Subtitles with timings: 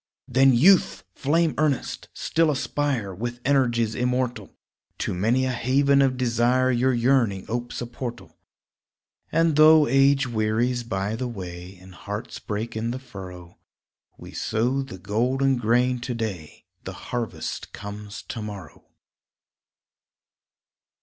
[0.27, 1.03] Then, Youth!
[1.13, 4.49] flame earnest, still aspire; With energies immortal,
[4.97, 8.35] To many a haven of desire Your yearning opes a portal.
[9.31, 13.59] And though age wearies by the way, And hearts break in the furrow,
[14.17, 18.87] We sow the golden grain to day The harvest comes to morrow.